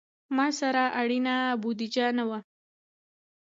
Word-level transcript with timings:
ما 0.35 0.47
سره 0.59 0.83
اړینه 1.01 1.35
بودیجه 1.61 2.07
نه 2.17 2.23
وه. 2.29 2.39